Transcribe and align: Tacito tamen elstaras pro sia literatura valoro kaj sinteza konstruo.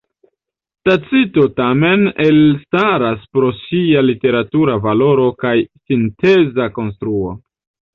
Tacito 0.87 1.43
tamen 1.59 2.07
elstaras 2.25 3.29
pro 3.37 3.53
sia 3.61 4.05
literatura 4.09 4.81
valoro 4.91 5.33
kaj 5.47 5.57
sinteza 5.67 6.73
konstruo. 6.83 7.43